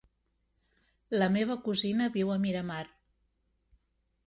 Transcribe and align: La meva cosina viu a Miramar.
La 1.17 1.27
meva 1.35 1.59
cosina 1.69 2.09
viu 2.17 2.33
a 2.37 2.39
Miramar. 2.47 2.83